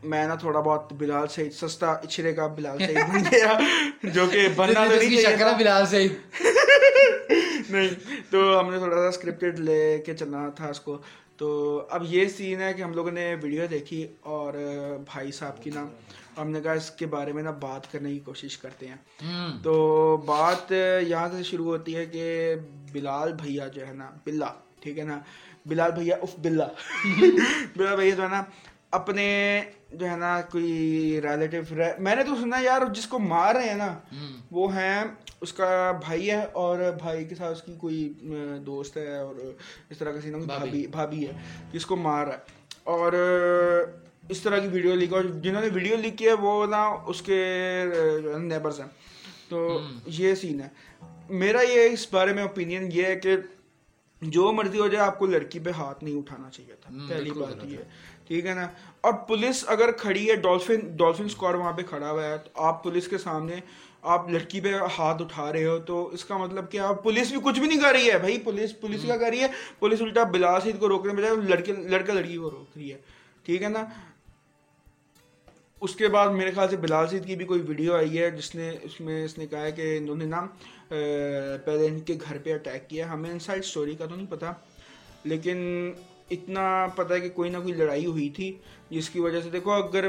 میں 0.03 0.25
نا 0.27 0.35
تھوڑا 0.35 0.59
بہت 0.59 0.93
بلال 0.93 1.27
سے 1.27 1.49
سستا 1.49 1.91
اچھرے 1.91 2.33
کا 2.33 2.47
بلال 2.47 2.77
سے 2.77 2.93
بن 2.93 3.23
گیا 3.31 3.57
جو 4.03 4.25
کہ 4.27 4.47
بننا 4.55 4.85
تو 4.85 4.95
نہیں 4.95 5.21
چاہیے 5.21 5.53
بلال 5.57 5.85
سے 5.85 6.07
نہیں 7.69 7.89
تو 8.29 8.59
ہم 8.59 8.71
نے 8.71 8.77
تھوڑا 8.77 8.95
سا 8.95 9.07
اسکرپٹڈ 9.07 9.59
لے 9.59 9.97
کے 10.05 10.15
چلنا 10.15 10.49
تھا 10.49 10.67
اس 10.67 10.79
کو۔ 10.79 10.97
تو 11.43 11.87
اب 11.89 12.03
یہ 12.05 12.27
سین 12.27 12.61
ہے 12.61 12.73
کہ 12.73 12.81
ہم 12.81 12.93
لوگوں 12.93 13.11
نے 13.11 13.35
ویڈیو 13.41 13.65
دیکھی 13.65 14.07
اور 14.21 14.53
بھائی 15.05 15.31
صاحب 15.31 15.63
کی 15.63 15.69
نا 15.75 15.87
ہم 16.37 16.49
نے 16.49 16.61
کہا 16.61 16.71
اس 16.71 16.91
کے 16.91 17.05
بارے 17.05 17.33
میں 17.33 17.43
نا 17.43 17.51
بات 17.51 17.91
کرنے 17.91 18.13
کی 18.13 18.19
کوشش 18.19 18.57
کرتے 18.57 18.87
ہیں۔ 18.87 18.95
تو 19.63 20.17
بات 20.25 20.71
یہاں 21.07 21.29
سے 21.37 21.43
شروع 21.43 21.65
ہوتی 21.65 21.95
ہے 21.95 22.05
کہ 22.05 22.55
بلال 22.91 23.33
بھیا 23.33 23.67
جو 23.67 23.87
ہے 23.87 23.93
نا 23.93 24.09
بلا 24.25 24.53
ٹھیک 24.79 24.99
ہے 24.99 25.03
نا؟ 25.03 25.19
بلال 25.65 25.91
بھیا 25.91 26.15
اف 26.15 26.39
بلا۔ 26.39 26.67
بلال 27.75 27.95
بھیا 27.95 28.15
جو 28.15 28.23
ہے 28.23 28.27
نا 28.27 28.43
اپنے 28.91 29.61
جو 29.93 30.09
ہے 30.09 30.15
نا 30.15 30.41
کوئی 30.41 31.19
ریلیٹیو 31.23 31.61
میں 31.99 32.15
نے 32.15 32.23
تو 32.23 32.35
سنا 32.35 32.59
یار 32.59 32.81
جس 32.93 33.07
کو 33.07 33.19
مار 33.19 33.55
رہے 33.55 33.67
ہیں 33.67 33.75
نا 33.75 33.99
وہ 34.51 34.75
ہیں 34.75 35.03
اس 35.43 35.53
کا 35.53 35.91
بھائی 35.91 36.31
ہے 36.31 36.45
اور 36.53 36.79
بھائی 36.97 37.25
کے 37.25 37.35
ساتھ 37.35 37.57
اس 37.57 37.63
کی 37.63 37.73
کوئی 37.77 38.13
دوست 38.65 38.97
ہے 38.97 39.17
اور 39.17 39.35
اس 39.89 39.97
طرح 39.97 40.11
کا 40.11 40.21
سینا 40.21 40.37
بھابھی۔ 40.37 40.87
بھابھی 40.87 41.27
ہے 41.27 41.31
جس 41.71 41.85
کو 41.85 41.95
مار 41.95 42.27
ہے۔ 42.27 42.37
اور 42.83 43.13
اس 44.29 44.41
طرح 44.41 44.59
کی 44.59 44.67
ویڈیو 44.67 44.95
لیک 44.95 45.13
اور 45.13 45.23
جنہوں 45.23 45.61
نے 45.61 45.67
ویڈیو 45.73 45.95
لیک 45.97 46.17
کی 46.17 46.27
ہے 46.27 46.33
وہ 46.33 46.65
نا 46.65 46.85
اس 46.85 47.21
کے 47.21 47.45
نیبرز 48.41 48.79
ہیں۔ 48.79 48.87
تو 49.49 49.79
یہ 50.05 50.35
سین 50.35 50.61
ہے۔ 50.61 50.67
میرا 51.29 51.61
یہ 51.61 51.89
اس 51.89 52.13
بارے 52.13 52.33
میں 52.33 52.43
اوپینین 52.43 52.89
یہ 52.93 53.03
ہے 53.03 53.15
کہ 53.15 53.35
جو 54.21 54.51
مرضی 54.51 54.79
ہو 54.79 54.87
جائے 54.87 55.07
آپ 55.07 55.19
کو 55.19 55.25
لڑکی 55.25 55.59
پہ 55.59 55.69
ہاتھ 55.69 56.03
نہیں 56.03 56.17
اٹھانا 56.17 56.49
چاہیے 56.49 56.73
تھا۔ 56.81 56.89
پہلی 57.09 57.31
بات 57.31 57.65
یہ 57.65 57.77
ٹھیک 58.27 58.45
ہے 58.45 58.53
نا؟ 58.53 58.67
اور 59.01 59.13
پولیس 59.13 59.63
اگر 59.67 59.91
کھڑی 59.91 60.29
ہے 60.29 60.35
ڈولفن 60.35 60.75
ڈولفن 60.97 61.25
اسکواڈ 61.25 61.55
وہاں 61.55 61.73
پہ 61.73 61.81
کھڑا 61.81 62.11
ہوا 62.11 62.23
ہے 62.23 62.37
تو 62.37 62.61
آپ 62.63 62.83
پولیس 62.83 63.07
کے 63.07 63.17
سامنے 63.17 63.55
آپ 64.03 64.29
لڑکی 64.29 64.59
پہ 64.61 64.73
ہاتھ 64.97 65.21
اٹھا 65.21 65.51
رہے 65.53 65.65
ہو 65.65 65.77
تو 65.87 66.07
اس 66.13 66.25
کا 66.25 66.37
مطلب 66.37 66.71
کہ 66.71 66.77
آپ 66.79 67.03
پولیس 67.03 67.31
بھی 67.31 67.39
کچھ 67.43 67.59
بھی 67.59 67.67
نہیں 67.67 67.81
کر 67.81 67.91
رہی 67.93 68.09
ہے 68.11 68.17
بھائی، 68.19 68.37
پولیس 68.43 68.79
پولیس 68.81 69.01
کیا 69.01 69.17
کر 69.17 69.29
رہی 69.29 69.39
ہے؟ 69.39 69.47
پولیس 69.79 70.01
الٹا 70.01 70.23
بلا 70.31 70.59
سید 70.63 70.79
کو 70.79 70.89
روکنے 70.89 71.13
بجائے 71.13 71.35
لڑکے، 71.49 71.73
لڑکا 71.73 72.13
لڑکی 72.13 72.37
کو 72.37 72.49
روک 72.51 72.77
رہی 72.77 72.91
ہے۔ 72.93 72.97
ٹھیک 73.45 73.63
ہے 73.63 73.69
نا؟ 73.69 73.83
اس 75.81 75.95
کے 75.95 76.07
بعد 76.07 76.29
میرے 76.31 76.51
خیال 76.51 76.69
سے 76.69 76.77
بلال 76.77 77.07
سید 77.07 77.25
کی 77.27 77.35
بھی 77.35 77.45
کوئی 77.45 77.61
ویڈیو 77.67 77.95
آئی 77.95 78.17
ہے 78.19 78.29
جس 78.31 78.53
نے، 78.55 78.69
اس 78.81 78.99
میں 79.01 79.23
اس 79.25 79.37
نے 79.37 79.47
کہا 79.47 79.61
ہے 79.61 79.71
کہ 79.71 79.97
انہوں 79.97 80.15
نے 80.15 80.25
نا 80.25 80.45
پہلے 80.89 81.87
ان 81.87 81.99
کے 81.99 82.17
گھر 82.27 82.37
پہ 82.43 82.53
اٹیک 82.53 82.89
کیا 82.89 83.11
ہمیں 83.13 83.29
ان 83.29 83.39
سائڈ 83.39 83.63
اسٹوری 83.63 83.95
کا 83.95 84.05
تو 84.05 84.15
نہیں 84.15 84.27
پتا، 84.29 84.51
لیکن 85.25 85.91
اتنا 86.31 86.87
پتہ 86.95 87.13
ہے 87.13 87.19
کہ 87.19 87.29
کوئی 87.29 87.49
نہ 87.49 87.57
کوئی 87.57 87.73
لڑائی 87.73 88.05
ہوئی 88.05 88.29
تھی 88.29 88.53
جس 88.89 89.09
کی 89.09 89.19
وجہ 89.19 89.41
سے 89.41 89.49
دیکھو 89.49 89.71
اگر 89.71 90.07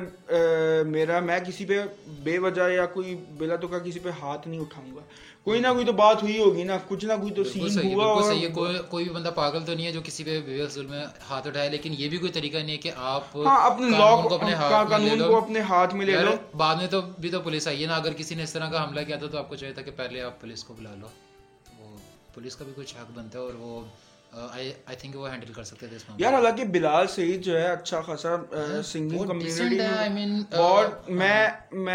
میرا 0.86 1.20
میں 1.20 1.38
کسی 1.40 1.64
پہ 1.64 1.80
بے 2.22 2.38
وجہ 2.38 2.68
یا 2.72 2.86
کوئی 2.86 3.14
بلا 3.38 3.56
تو 3.56 3.68
کا 3.68 3.78
کسی 3.78 3.98
پہ 3.98 4.10
ہاتھ 4.20 4.48
نہیں 4.48 4.60
اٹھاؤں 4.60 4.96
گا۔ 4.96 5.00
کوئی 5.44 5.60
نہ 5.60 5.68
کوئی 5.68 5.84
تو 5.84 5.92
بات 5.92 6.22
ہوئی 6.22 6.38
ہوگی 6.38 6.62
نا 6.62 6.78
کچھ 6.88 7.04
نہ 7.04 7.12
کوئی 7.20 7.32
تو 7.34 7.44
سین 7.44 7.94
ہوا 7.94 8.04
اور 8.06 8.74
کوئی 8.90 9.04
بھی 9.04 9.14
بندہ 9.14 9.30
پاگل 9.34 9.64
تو 9.66 9.74
نہیں 9.74 9.86
ہے 9.86 9.92
جو 9.92 10.00
کسی 10.04 10.24
پہ 10.24 10.40
بے 10.46 10.66
ظلم 10.66 10.90
میں 10.90 11.04
ہاتھ 11.30 11.46
اٹھائے 11.48 11.70
لیکن 11.70 11.94
یہ 11.98 12.08
بھی 12.08 12.18
کوئی 12.18 12.32
طریقہ 12.32 12.58
نہیں 12.58 12.70
ہے 12.70 12.76
کہ 12.76 12.90
آپ 12.96 13.36
ہاں 13.36 13.70
اپنے 13.70 13.90
لا 13.90 14.10
کو 14.22 14.34
اپنے 14.34 14.52
قانون 14.88 15.18
کو 15.18 15.36
اپنے 15.36 15.60
ہاتھ 15.60 15.94
میں 15.94 16.06
لے 16.06 16.12
لو۔ 16.12 16.30
بعد 16.56 16.76
میں 16.76 16.86
تو 16.86 17.00
بھی 17.18 17.30
تو 17.30 17.40
پولیس 17.40 17.68
آئی 17.68 17.82
ہے 17.82 17.86
نا۔ 17.86 17.94
اگر 17.94 18.12
کسی 18.12 18.34
نے 18.34 18.42
اس 18.42 18.52
طرح 18.52 18.70
کا 18.70 18.84
حملہ 18.84 19.00
کیا 19.00 19.16
تھا 19.16 19.26
تو 19.26 19.38
آپ 19.38 19.48
کو 19.48 19.56
چاہیے 19.56 19.74
تھا 19.74 19.82
کہ 19.82 19.90
پہلے 19.96 20.20
آپ 20.20 20.40
پولیس 20.40 20.64
کو 20.64 20.74
بلا 20.74 20.94
لو۔ 20.94 21.06
وہ 21.78 21.96
پولیس 22.34 22.56
کا 22.56 22.64
بھی 22.64 22.72
کچھ 22.76 22.94
حق 22.94 23.10
بنتا 23.14 23.38
ہے 23.38 23.44
اور 23.44 23.54
وہ 23.54 23.80
یار 26.18 26.32
حالانکہ 26.32 26.64
بلال 26.64 27.06
سعید 27.06 27.42
جو 27.42 27.58
ہے 27.58 27.66
اچھا 27.66 28.00
خاصا 28.00 28.34
سنگنگ 28.84 29.18
کمیونٹی 29.28 29.76
بہت 30.52 31.10
میں 31.10 31.48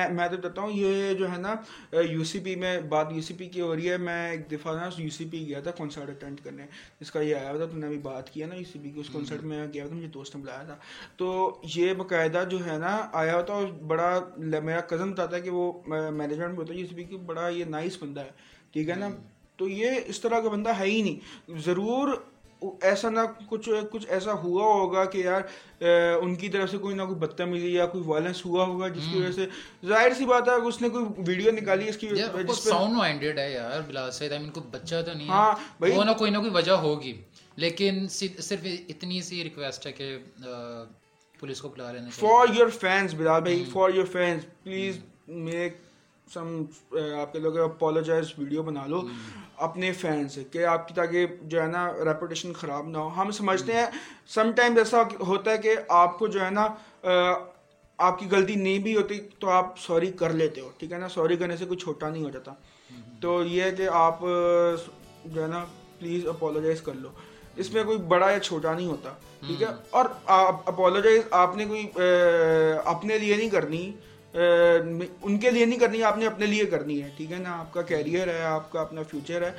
میں 0.09 0.27
تو 0.27 0.37
کہتا 0.37 0.61
ہوں 0.61 0.71
یہ 0.71 1.13
جو 1.13 1.31
ہے 1.31 1.37
نا 1.37 1.55
یو 2.01 2.23
سی 2.23 2.39
پی 2.39 2.55
میں 2.55 2.79
بات 2.81 3.07
یو 3.11 3.21
سی 3.21 3.33
پی 3.33 3.45
کی 3.45 3.61
ہو 3.61 3.75
رہی 3.75 3.89
ہے۔ 3.89 3.97
میں 3.97 4.29
ایک 4.31 4.51
دفعہ 4.51 4.75
نا 4.75 4.89
یو 4.97 5.09
سی 5.09 5.25
پی 5.25 5.45
گیا 5.47 5.59
تھا 5.61 5.71
کنسرٹ 5.71 6.09
اٹینڈ 6.09 6.41
کرنے 6.43 6.65
جس 6.99 7.11
کا 7.11 7.21
یہ 7.21 7.35
آیا 7.35 7.55
تھا 7.57 7.65
تو 7.65 7.77
نے 7.77 7.85
ابھی 7.85 7.97
بات 7.97 8.29
کیا 8.29 8.47
نا 8.47 8.55
یو 8.55 8.63
سی 8.73 8.79
پی 8.79 8.89
کی 8.89 8.99
اس 8.99 9.09
کنسرٹ 9.13 9.43
میں 9.43 9.67
گیا 9.73 9.87
تھا 9.87 9.95
مجھے 9.95 10.07
دوست 10.07 10.35
نے 10.35 10.41
بلایا 10.41 10.63
تھا۔ 10.63 10.75
تو 11.17 11.29
یہ 11.75 11.93
باقاعدہ 11.93 12.43
جو 12.49 12.65
ہے 12.65 12.77
نا 12.77 13.07
آیا 13.13 13.35
ہوتا 13.35 13.53
اور 13.53 13.67
بڑا 13.87 14.19
میرا 14.37 14.81
کزن 14.81 15.11
بتاتا 15.11 15.35
ہے 15.35 15.41
کہ 15.41 15.49
وہ 15.49 15.71
مینجمنٹ 15.87 16.49
میں 16.49 16.57
ہوتا 16.57 16.73
ہے 16.73 16.79
یو 16.79 16.87
سی 16.87 16.95
پی 16.95 17.03
کی 17.03 17.17
بڑا 17.17 17.47
یہ 17.47 17.65
نائس 17.65 18.03
بندہ 18.03 18.21
ہے 18.21 18.29
ٹھیک 18.71 18.89
ہے 18.89 18.95
نا؟ 18.95 19.09
تو 19.59 19.69
یہ 19.69 19.99
اس 20.05 20.19
طرح 20.21 20.39
کا 20.39 20.49
بندہ 20.49 20.79
ہے 20.79 20.85
ہی 20.85 21.01
نہیں۔ 21.01 21.57
ضرور 21.65 22.17
ایسا 22.81 23.09
نہ 23.09 23.19
کچھ 23.49 23.69
کچھ 23.91 24.05
ایسا 24.09 24.33
ہوا 24.33 24.63
ہوگا 24.63 25.05
کہ 25.05 25.17
یار 25.17 25.41
ان 26.21 26.35
کی 26.35 26.49
طرف 26.49 26.69
سے 26.71 26.77
کوئی 26.77 26.95
نہ 26.95 27.01
کوئی 27.01 27.15
بدتمیزی 27.15 27.73
یا 27.73 27.85
کوئی 27.85 28.03
وائلنس 28.07 28.45
ہوا 28.45 28.65
ہوگا 28.65 28.87
جس 28.87 29.03
کی 29.11 29.19
وجہ 29.19 29.31
سے 29.31 29.45
ظاہر 29.87 30.13
سی 30.17 30.25
بات 30.25 30.47
ہے 30.47 30.53
اس 30.67 30.81
نے 30.81 30.89
کوئی 30.89 31.05
ویڈیو 31.27 31.51
نکالی 31.51 31.87
اس 31.89 31.97
کی 31.97 32.09
ساؤنڈ 32.55 32.97
مائنڈیڈ 32.97 33.39
ہے 33.39 33.49
یار 33.51 33.81
بلا 33.87 34.09
سید 34.11 34.31
آئی 34.31 34.41
مین 34.41 34.51
کوئی 34.51 34.67
بچہ 34.71 35.01
تو 35.05 35.13
نہیں 35.13 35.29
ہاں 35.29 35.51
وہ 35.81 36.03
نہ 36.03 36.13
کوئی 36.17 36.31
نہ 36.31 36.37
کوئی 36.37 36.51
وجہ 36.53 36.71
ہوگی۔ 36.81 37.13
لیکن 37.57 38.05
صرف 38.09 38.65
اتنی 38.89 39.21
سی 39.21 39.43
ریکویسٹ 39.43 39.85
ہے 39.87 39.91
کہ 39.91 40.17
پولیس 41.41 41.61
کو 41.61 41.69
بلا 41.69 41.91
لینا 41.91 42.09
فار 42.09 42.53
یور 42.53 42.69
فینس 42.79 43.13
بلال 43.13 43.41
بھائی 43.41 43.63
for 43.71 43.89
your 43.89 44.05
fans 44.05 44.43
please 44.63 44.97
make 45.27 45.77
some 46.33 46.47
آپ 47.21 47.33
کے 47.33 47.39
لوگ 47.39 47.57
اپولوجائز 47.57 48.25
ویڈیو 48.37 48.63
بنا 48.63 48.85
لو 48.85 49.01
اپنے 49.57 49.91
فین 49.93 50.27
سے 50.29 50.43
کہ 50.51 50.65
آپ 50.65 50.87
کی 50.87 50.93
تاکہ 50.93 51.25
جو 51.41 51.61
ہے 51.61 51.67
نا 51.67 51.87
ریپوٹیشن 52.05 52.53
خراب 52.53 52.87
نہ 52.87 52.97
ہو۔ 52.97 53.07
ہم 53.17 53.31
سمجھتے 53.31 53.73
ہیں 53.73 53.85
سم 54.27 54.51
ٹائم 54.55 54.77
ایسا 54.77 55.01
ہوتا 55.19 55.51
ہے 55.51 55.57
کہ 55.57 55.75
آپ 55.89 56.19
کو 56.19 56.27
جو 56.27 56.45
ہے 56.45 56.49
نا 56.49 56.67
آپ 57.99 58.19
کی 58.19 58.25
غلطی 58.31 58.55
نہیں 58.55 58.79
بھی 58.79 58.95
ہوتی 58.95 59.19
تو 59.39 59.49
آپ 59.49 59.79
سوری 59.79 60.11
کر 60.11 60.33
لیتے 60.33 60.61
ہو 60.61 60.69
ٹھیک 60.77 60.91
ہے 60.91 60.97
نا؟ 60.97 61.07
سوری 61.07 61.35
کرنے 61.37 61.57
سے 61.57 61.65
کوئی 61.65 61.79
چھوٹا 61.79 62.09
نہیں 62.09 62.23
ہو 62.23 62.29
جاتا۔ 62.29 62.53
تو 63.21 63.43
یہ 63.43 63.63
ہے 63.63 63.71
کہ 63.71 63.87
آپ 63.91 64.19
جو 65.25 65.41
ہے 65.41 65.47
نا 65.47 65.63
پلیز 65.99 66.27
اپولوجائز 66.27 66.81
کر 66.81 66.93
لو۔ 66.93 67.09
اس 67.55 67.73
میں 67.73 67.83
کوئی 67.83 67.97
بڑا 67.97 68.29
یا 68.31 68.39
چھوٹا 68.39 68.73
نہیں 68.73 68.87
ہوتا 68.87 69.09
ٹھیک 69.47 69.61
ہے؟ 69.61 69.67
اور 69.89 70.05
اپولوجائز 70.25 71.21
آپ 71.31 71.57
نے 71.57 71.65
کوئی 71.65 71.87
اپنے 72.85 73.17
لیے 73.17 73.35
نہیں 73.35 73.49
کرنی۔ 73.49 73.91
ان 74.33 75.37
کے 75.39 75.51
لیے 75.51 75.65
نہیں 75.65 75.79
کرنی 75.79 76.03
آپ 76.03 76.17
نے 76.17 76.25
اپنے 76.27 76.45
لیے 76.45 76.65
کرنی 76.65 77.03
ہے 77.03 77.09
ٹھیک 77.17 77.31
ہے 77.31 77.37
نا؟ 77.37 77.59
آپ 77.59 77.73
کا 77.73 77.81
کیریئر 77.81 78.27
ہے 78.27 78.41
آپ 78.41 78.71
کا 78.71 78.81
اپنا 78.81 79.03
فیوچر 79.03 79.41
ہے 79.41 79.51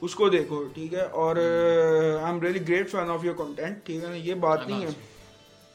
اس 0.00 0.14
کو 0.14 0.28
دیکھو 0.28 0.64
ٹھیک 0.74 0.94
ہے؟ 0.94 1.00
اور 1.00 1.36
I 1.36 2.24
am 2.24 2.40
really 2.40 2.68
great 2.68 2.90
fan 2.90 3.10
of 3.10 3.24
your 3.24 3.34
content 3.34 3.84
ٹھیک 3.86 4.02
ہے 4.04 4.08
نا؟ 4.08 4.14
یہ 4.14 4.34
بات 4.34 4.68
نہیں 4.68 4.82
ہے۔ 4.82 4.90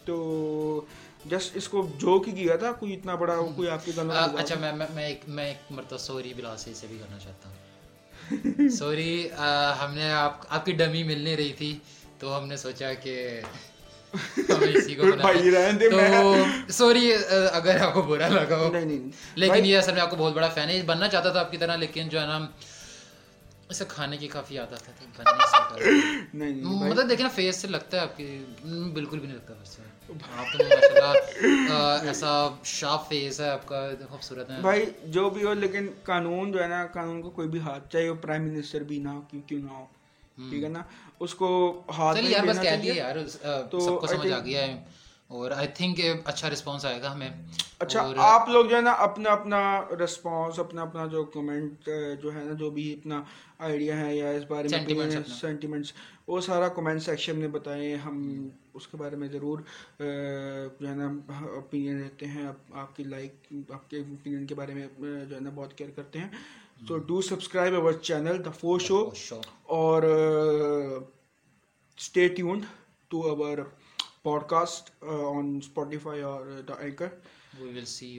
تو 0.05 0.81
جسٹ 1.25 1.57
اس 1.57 1.67
کو 1.69 1.87
جو 1.97 2.19
کی 2.19 2.31
کیا 2.31 2.55
تھا 2.55 2.71
کوئی 2.71 2.93
اتنا 2.93 3.15
بڑا 3.15 3.35
کوئی 3.55 3.69
آپ 3.69 3.85
کی 3.85 3.91
گلا 3.97 4.25
اچھا 4.37 4.55
میں 4.55 4.71
میں 4.93 5.05
ایک 5.07 5.21
میں 5.27 5.45
ایک 5.45 5.71
مرتبہ 5.71 5.97
سوری 5.97 6.33
بلا 6.33 6.57
سے 6.57 6.87
بھی 6.87 6.97
کرنا 6.97 7.17
چاہتا 7.19 7.49
ہوں۔ 7.49 7.57
سوری 8.69 9.29
ہم 9.79 9.93
نے 9.93 10.11
آپ 10.11 10.45
آپ 10.49 10.65
کی 10.65 10.71
ڈمی 10.71 11.03
ملنے 11.03 11.35
رہی 11.35 11.53
تھی 11.53 11.77
تو 12.19 12.37
ہم 12.37 12.47
نے 12.47 12.57
سوچا 12.57 12.93
کہ 12.93 13.41
سوری 16.69 17.13
اگر 17.51 17.79
آپ 17.79 17.93
کو 17.93 18.01
برا 18.01 18.27
لگا 18.27 18.57
ہو۔ 18.57 18.71
لیکن 19.35 19.65
یہ 19.65 19.77
اصل 19.77 19.93
میں 19.93 20.01
آپ 20.01 20.09
کو 20.09 20.15
بہت 20.15 20.33
بڑا 20.33 20.49
فین 20.49 20.69
ہے۔ 20.69 20.81
بننا 20.85 21.07
چاہتا 21.07 21.29
تھا 21.29 21.39
آپ 21.39 21.51
کی 21.51 21.57
طرح 21.57 21.75
لیکن 21.75 22.09
جو 22.09 22.21
ہے 22.21 22.25
نا 22.25 22.47
اسے 23.69 23.85
کھانے 23.87 24.17
کی 24.17 24.27
کافی 24.27 24.57
عادت 24.57 24.87
ہے۔ 24.87 24.93
مطلب 26.89 27.09
دیکھیں 27.09 27.23
نا 27.23 27.31
فیس 27.35 27.55
سے 27.55 27.67
لگتا 27.67 27.97
ہے 27.97 28.01
آپ 28.01 28.17
کی۔ 28.17 28.43
بالکل 28.93 29.19
بھی 29.19 29.27
نہیں 29.27 29.37
لگتا 29.37 29.53
ویسے 29.59 29.81
آپ 30.37 30.57
تو 30.57 30.63
ماشاء 30.63 32.05
ایسا 32.07 32.49
شارپ 32.63 33.09
فیس 33.09 33.41
ہے 33.41 33.49
آپ 33.49 33.67
کا 33.67 33.89
خوبصورت 34.09 34.49
ہے۔ 34.49 34.61
بھائی 34.61 34.85
جو 35.05 35.29
بھی 35.29 35.43
ہو 35.43 35.53
لیکن 35.53 35.87
قانون 36.03 36.51
جو 36.51 36.63
ہے 36.63 36.67
نا 36.67 36.87
قانون 36.93 37.21
کو 37.21 37.29
کوئی 37.29 37.47
بھی 37.47 37.59
ہاتھ 37.59 37.89
چاہے 37.89 38.09
وہ 38.09 38.15
پرائم 38.15 38.43
منسٹر 38.43 38.83
بھی 38.83 38.99
نہ 38.99 39.09
ہو 39.09 39.21
کیوں 39.47 39.61
نہ 39.61 39.71
ہو۔ 39.71 39.85
ٹھیک 40.49 40.63
ہے 40.63 40.69
نا؟ 40.69 40.81
اس 41.19 41.35
کو 41.35 41.47
ہاتھ 41.97 42.17
یار 42.23 42.47
بس 42.47 42.61
کہہ 42.61 42.77
دیا 42.83 42.93
یار 42.93 43.15
تو 43.71 43.79
سب 43.79 43.99
کو 43.99 44.07
سمجھ 44.07 44.31
آ 44.31 44.39
گیا 44.39 44.61
ہے۔ 44.67 44.83
اور 45.27 45.51
آئی 45.51 45.67
تھنک 45.67 45.99
اچھا 46.25 46.49
رسپانس 46.49 46.85
آئے 46.85 47.01
گا 47.01 47.11
ہمیں۔ 47.13 47.29
اچھا 47.79 48.11
آپ 48.17 48.49
لوگ 48.49 48.65
جو 48.65 48.75
ہے 48.75 48.81
نا 48.81 48.91
اپنا 48.91 49.29
اپنا 49.29 49.59
رسپانس 50.03 50.59
اپنا 50.59 50.81
اپنا 50.81 51.05
جو 51.05 51.23
کمنٹ 51.23 51.89
جو 52.21 52.33
ہے 52.33 52.43
نا 52.43 52.53
جو 52.53 52.69
بھی 52.69 52.93
اپنا 52.93 53.23
آئیڈیا 53.59 53.99
ہے 53.99 54.15
یا 54.15 54.29
اس 54.29 54.43
بارے 54.47 54.67
میں 54.71 55.09
سینٹیمنٹس 55.41 55.93
وہ 56.27 56.41
سارا 56.41 56.67
کمنٹ 56.67 57.03
سیکشن 57.03 57.39
میں 57.39 57.47
بتائیں۔ 57.47 57.95
ہم 57.95 58.47
اس 58.73 58.87
کے 58.87 58.97
بارے 58.97 59.15
میں 59.15 59.27
ضرور 59.27 59.59
جو 60.79 60.89
ہے 60.89 60.95
نا 60.95 61.07
اوپینین 61.29 61.99
دیتے 62.03 62.25
ہیں۔ 62.25 62.47
آپ 62.73 62.95
کی 62.95 63.03
لائک 63.03 63.53
آپ 63.73 63.89
کے 63.89 63.97
اوپینین 63.97 64.45
کے 64.45 64.55
بارے 64.55 64.73
میں 64.73 64.87
جو 65.29 65.35
ہے 65.35 65.39
نا 65.39 65.49
بہت 65.55 65.77
کیئر 65.77 65.89
کرتے 65.95 66.19
ہیں۔ 66.19 66.29
So 66.81 66.97
do 67.07 67.21
subscribe 67.21 67.73
our 67.75 67.93
channel 68.01 68.43
the 68.45 68.51
four 68.59 68.79
show 68.79 68.99
اور 69.77 70.03
stay 71.97 72.27
tuned 72.27 72.63
to 73.11 73.21
our 73.29 73.57
podcast 74.49 74.89
on 75.03 75.57
Spotify 75.57 76.21
اور 76.21 76.45
دا 76.67 76.73
اینکر 76.79 77.07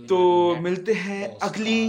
تو 0.08 0.20
ملتے 0.60 0.92
ہیں 0.96 1.26
اگلی 1.40 1.80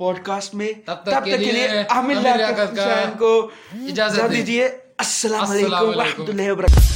پوڈ 0.00 0.24
کاسٹ 0.24 0.54
میں 0.54 0.72
تب 0.86 1.04
تک 1.04 1.24
کے 1.24 1.36
لیے 1.36 1.68
عامر 1.90 3.14
کو 3.18 3.32
اجازت 3.74 4.30
دیجیے 4.32 4.68
السلام 4.98 5.50
علیکم 5.50 5.88
و 5.88 5.92
رحمۃ 5.94 6.28
اللہ 6.28 6.52
وبرکاتہ 6.52 6.95